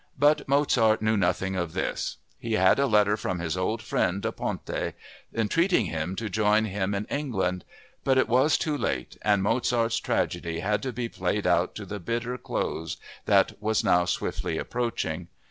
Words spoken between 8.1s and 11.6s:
it was too late and Mozart's tragedy had to be played